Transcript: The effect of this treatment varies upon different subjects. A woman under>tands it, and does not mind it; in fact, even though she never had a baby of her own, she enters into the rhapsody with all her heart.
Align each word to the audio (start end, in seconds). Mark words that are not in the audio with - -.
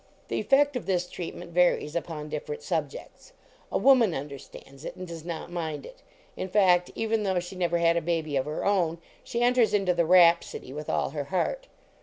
The 0.29 0.39
effect 0.39 0.75
of 0.75 0.87
this 0.87 1.07
treatment 1.07 1.51
varies 1.51 1.95
upon 1.95 2.29
different 2.29 2.63
subjects. 2.63 3.33
A 3.71 3.77
woman 3.77 4.15
under>tands 4.15 4.83
it, 4.83 4.95
and 4.95 5.07
does 5.07 5.23
not 5.23 5.51
mind 5.51 5.85
it; 5.85 6.01
in 6.35 6.47
fact, 6.49 6.89
even 6.95 7.21
though 7.21 7.39
she 7.39 7.55
never 7.55 7.77
had 7.77 7.95
a 7.97 8.01
baby 8.01 8.35
of 8.35 8.45
her 8.45 8.65
own, 8.65 8.97
she 9.23 9.43
enters 9.43 9.75
into 9.75 9.93
the 9.93 10.07
rhapsody 10.07 10.73
with 10.73 10.89
all 10.89 11.11
her 11.11 11.25
heart. 11.25 11.67